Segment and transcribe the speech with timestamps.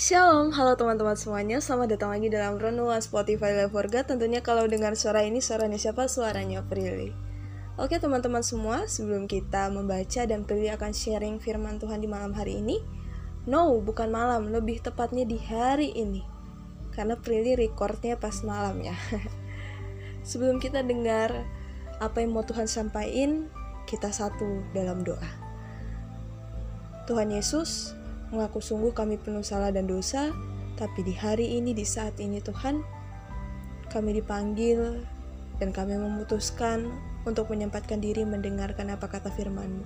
[0.00, 1.62] Shalom, halo teman-teman semuanya.
[1.62, 3.76] Selamat datang lagi dalam Renungan Spotify Live
[4.08, 6.08] Tentunya kalau dengar suara ini, suaranya siapa?
[6.08, 7.12] Suaranya Prilly.
[7.76, 12.58] Oke teman-teman semua, sebelum kita membaca dan Prilly akan sharing firman Tuhan di malam hari
[12.58, 12.80] ini
[13.44, 16.24] No, bukan malam, lebih tepatnya di hari ini.
[16.96, 18.96] Karena Prilly recordnya pas malam ya.
[20.32, 21.44] Sebelum kita dengar
[22.00, 23.52] apa yang mau Tuhan sampaikan
[23.84, 25.49] Kita satu dalam doa
[27.10, 27.98] Tuhan Yesus,
[28.30, 30.30] Mengaku sungguh kami penuh salah dan dosa,
[30.78, 32.86] tapi di hari ini, di saat ini Tuhan,
[33.90, 35.02] kami dipanggil
[35.58, 36.86] dan kami memutuskan
[37.26, 39.82] untuk menyempatkan diri mendengarkan apa kata firman-Mu.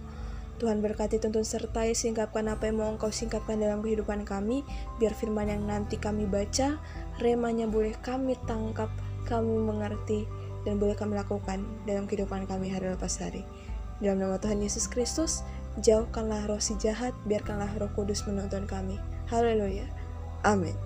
[0.61, 4.61] Tuhan berkati tuntun sertai singkapkan apa yang mau Engkau singkapkan dalam kehidupan kami,
[5.01, 6.77] biar firman yang nanti kami baca,
[7.25, 8.93] remanya boleh kami tangkap,
[9.25, 10.29] kami mengerti,
[10.69, 13.49] dan boleh kami lakukan dalam kehidupan kami hari lepas hari.
[14.05, 15.41] Dalam nama Tuhan Yesus Kristus,
[15.83, 18.95] Jauhkanlah roh si jahat, biarkanlah roh kudus menonton kami.
[19.27, 19.91] Haleluya.
[20.47, 20.79] Amin.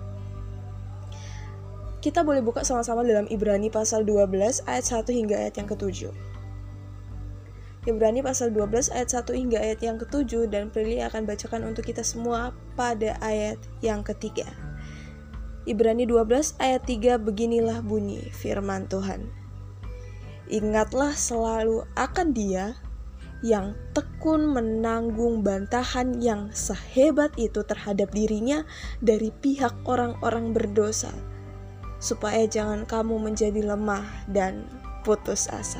[2.01, 6.13] Kita boleh buka sama-sama dalam Ibrani pasal 12 ayat 1 hingga ayat yang ketujuh.
[7.85, 12.01] Ibrani pasal 12 ayat 1 hingga ayat yang ketujuh dan Prilly akan bacakan untuk kita
[12.01, 14.47] semua pada ayat yang ketiga.
[15.69, 19.29] Ibrani 12 ayat 3 beginilah bunyi firman Tuhan.
[20.49, 22.79] Ingatlah selalu akan dia
[23.39, 28.67] yang tekun menanggung bantahan yang sehebat itu terhadap dirinya
[28.99, 31.11] dari pihak orang-orang berdosa,
[32.03, 34.67] supaya jangan kamu menjadi lemah dan
[35.07, 35.79] putus asa.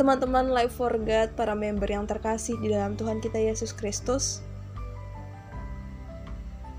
[0.00, 4.40] Teman-teman Life for God, para member yang terkasih di dalam Tuhan kita Yesus Kristus,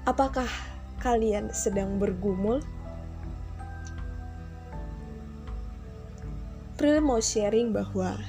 [0.09, 0.49] apakah
[0.97, 2.65] kalian sedang bergumul?
[6.83, 8.19] Prilly mau sharing bahwa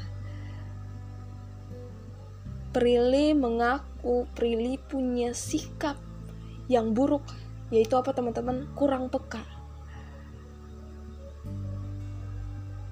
[2.70, 5.98] Prilly mengaku Prilly punya sikap
[6.70, 7.26] yang buruk,
[7.74, 8.70] yaitu apa teman-teman?
[8.78, 9.42] Kurang peka.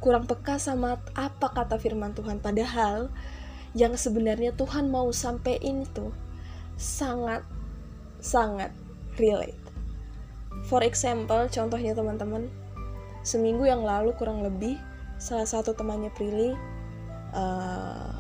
[0.02, 3.06] Kurang peka sama apa kata firman Tuhan padahal
[3.70, 6.10] yang sebenarnya Tuhan mau sampaikan itu
[6.74, 7.46] sangat
[8.18, 8.74] sangat
[9.14, 9.62] relate.
[10.66, 12.50] For example, contohnya teman-teman,
[13.22, 14.90] seminggu yang lalu kurang lebih
[15.22, 16.50] salah satu temannya Prilly
[17.30, 18.10] uh,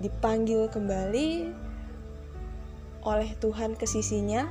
[0.00, 1.52] dipanggil kembali
[3.04, 4.48] oleh Tuhan ke sisinya.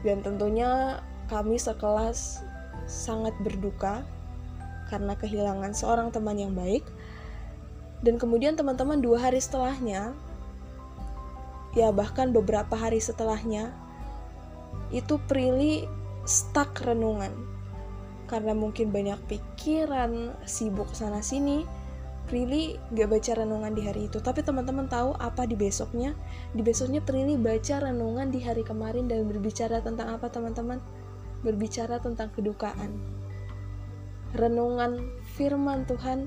[0.00, 2.40] Dan tentunya kami sekelas
[2.88, 4.04] sangat berduka
[4.88, 6.88] karena kehilangan seorang teman yang baik.
[8.00, 10.16] Dan kemudian teman-teman dua hari setelahnya
[11.76, 13.76] ya bahkan beberapa hari setelahnya
[14.94, 15.88] itu Prilly
[16.28, 17.53] stuck renungan
[18.26, 21.64] karena mungkin banyak pikiran, sibuk sana sini,
[22.24, 24.16] Prilly gak baca renungan di hari itu.
[24.16, 26.16] Tapi teman-teman tahu apa di besoknya?
[26.56, 30.80] Di besoknya Prilly baca renungan di hari kemarin dan berbicara tentang apa teman-teman?
[31.44, 32.96] Berbicara tentang kedukaan.
[34.32, 35.04] Renungan
[35.36, 36.26] firman Tuhan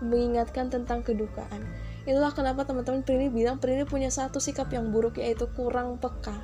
[0.00, 1.62] mengingatkan tentang kedukaan.
[2.08, 6.34] Itulah kenapa teman-teman Prilly bilang Prilly punya satu sikap yang buruk yaitu kurang peka.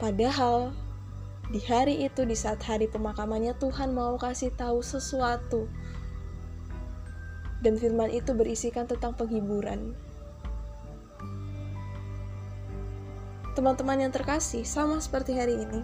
[0.00, 0.72] Padahal
[1.50, 5.66] di hari itu, di saat hari pemakamannya, Tuhan mau kasih tahu sesuatu.
[7.58, 9.98] Dan firman itu berisikan tentang penghiburan.
[13.58, 15.82] Teman-teman yang terkasih, sama seperti hari ini.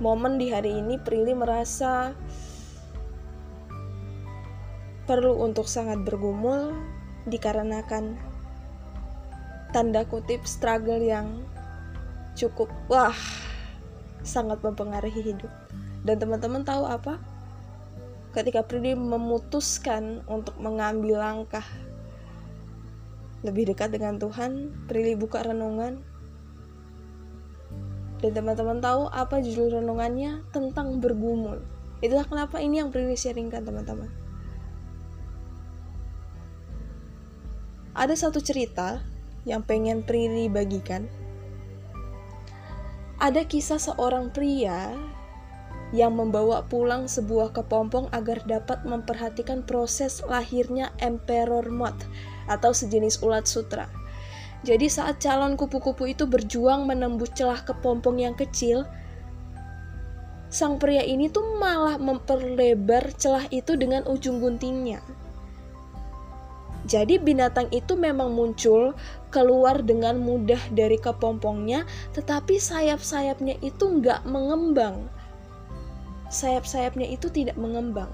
[0.00, 2.16] Momen di hari ini, Prilly merasa
[5.04, 6.72] perlu untuk sangat bergumul
[7.28, 8.16] dikarenakan
[9.76, 11.44] tanda kutip struggle yang
[12.38, 13.16] cukup wah
[14.22, 15.50] sangat mempengaruhi hidup.
[16.04, 17.20] Dan teman-teman tahu apa?
[18.30, 21.66] Ketika Pridi memutuskan untuk mengambil langkah
[23.40, 26.04] lebih dekat dengan Tuhan, Prili buka renungan.
[28.20, 30.44] Dan teman-teman tahu apa judul renungannya?
[30.52, 31.64] Tentang bergumul.
[32.04, 34.12] Itulah kenapa ini yang Prili sharingkan teman-teman.
[37.96, 39.02] Ada satu cerita
[39.48, 41.08] yang pengen Prili bagikan
[43.20, 44.96] ada kisah seorang pria
[45.92, 52.08] yang membawa pulang sebuah kepompong agar dapat memperhatikan proses lahirnya Emperor Moth
[52.48, 53.90] atau sejenis ulat sutra.
[54.64, 58.88] Jadi saat calon kupu-kupu itu berjuang menembus celah kepompong yang kecil,
[60.48, 65.04] sang pria ini tuh malah memperlebar celah itu dengan ujung guntingnya.
[66.90, 68.98] Jadi binatang itu memang muncul
[69.30, 71.86] keluar dengan mudah dari kepompongnya,
[72.18, 75.06] tetapi sayap-sayapnya itu nggak mengembang.
[76.30, 78.06] sayap-sayapnya itu tidak mengembang.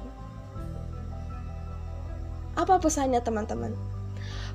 [2.57, 3.77] Apa pesannya teman-teman?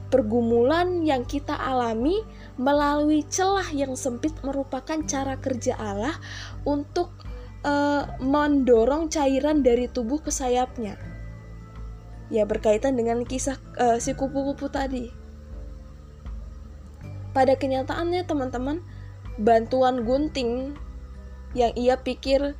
[0.09, 2.25] Pergumulan yang kita alami
[2.57, 6.17] melalui celah yang sempit merupakan cara kerja Allah
[6.65, 7.13] untuk
[7.61, 11.10] uh, mendorong cairan dari tubuh ke sayapnya.
[12.31, 15.11] Ya berkaitan dengan kisah uh, si kupu-kupu tadi.
[17.35, 18.79] Pada kenyataannya teman-teman,
[19.35, 20.75] bantuan gunting
[21.51, 22.55] yang ia pikir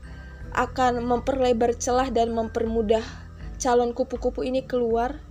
[0.52, 3.04] akan memperlebar celah dan mempermudah
[3.56, 5.24] calon kupu-kupu ini keluar,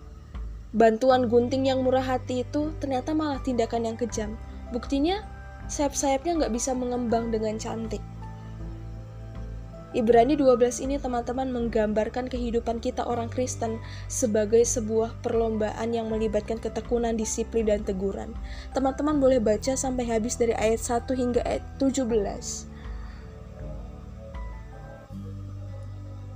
[0.73, 4.41] bantuan gunting yang murah hati itu ternyata malah tindakan yang kejam.
[4.73, 5.21] Buktinya,
[5.69, 8.01] sayap-sayapnya nggak bisa mengembang dengan cantik.
[9.91, 17.19] Ibrani 12 ini teman-teman menggambarkan kehidupan kita orang Kristen sebagai sebuah perlombaan yang melibatkan ketekunan,
[17.19, 18.31] disiplin, dan teguran.
[18.71, 22.07] Teman-teman boleh baca sampai habis dari ayat 1 hingga ayat 17.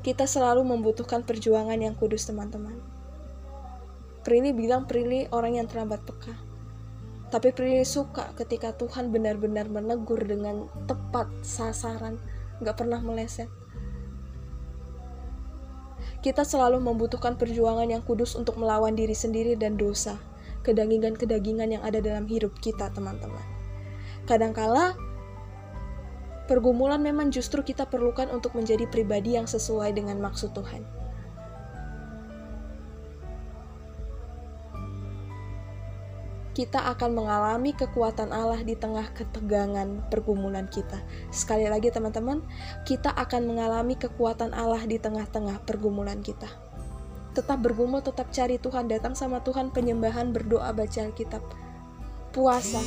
[0.03, 2.75] Kita selalu membutuhkan perjuangan yang kudus teman-teman.
[4.27, 6.35] Prilly bilang Prilly orang yang terlambat peka.
[7.31, 12.19] Tapi Prilly suka ketika Tuhan benar-benar menegur dengan tepat sasaran
[12.65, 13.53] nggak pernah meleset.
[16.25, 20.17] Kita selalu membutuhkan perjuangan yang kudus untuk melawan diri sendiri dan dosa,
[20.65, 23.45] kedagingan-kedagingan yang ada dalam hidup kita, teman-teman.
[24.25, 24.97] Kadangkala,
[26.49, 31.04] pergumulan memang justru kita perlukan untuk menjadi pribadi yang sesuai dengan maksud Tuhan.
[36.55, 41.03] Kita akan mengalami kekuatan Allah di tengah ketegangan pergumulan kita.
[41.35, 42.47] Sekali lagi teman-teman,
[42.87, 46.47] kita akan mengalami kekuatan Allah di tengah-tengah pergumulan kita.
[47.35, 51.43] Tetap bergumul, tetap cari Tuhan, datang sama Tuhan, penyembahan, berdoa, baca Alkitab,
[52.31, 52.79] puasa.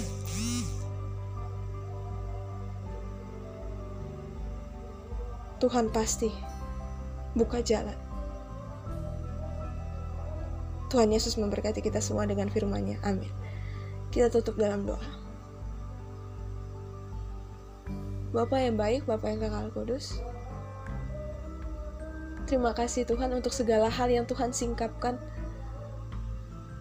[5.60, 6.32] Tuhan pasti
[7.36, 8.00] buka jalan.
[10.88, 13.04] Tuhan Yesus memberkati kita semua dengan firman-Nya.
[13.04, 13.47] Amin.
[14.18, 14.98] Kita tutup dalam doa.
[18.34, 20.18] Bapak yang baik, Bapak yang kekal kudus.
[22.50, 25.22] Terima kasih Tuhan untuk segala hal yang Tuhan singkapkan.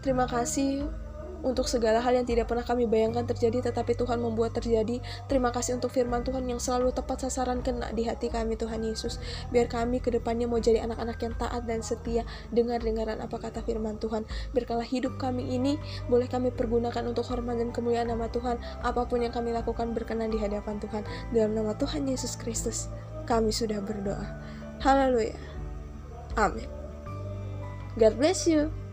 [0.01, 0.89] Terima kasih
[1.43, 5.03] untuk segala hal yang tidak pernah kami bayangkan terjadi tetapi Tuhan membuat terjadi.
[5.29, 9.21] Terima kasih untuk firman Tuhan yang selalu tepat sasaran kena di hati kami Tuhan Yesus.
[9.53, 12.23] Biar kami ke depannya mau jadi anak-anak yang taat dan setia
[12.55, 14.25] dengar-dengaran apa kata firman Tuhan.
[14.57, 18.57] Biarkanlah hidup kami ini boleh kami pergunakan untuk hormat dan kemuliaan nama Tuhan.
[18.87, 21.03] Apa pun yang kami lakukan berkenan di hadapan Tuhan.
[21.35, 22.89] Dalam nama Tuhan Yesus Kristus
[23.27, 24.25] kami sudah berdoa.
[24.81, 25.35] Haleluya.
[26.39, 26.69] Amin.
[27.97, 28.86] God bless you.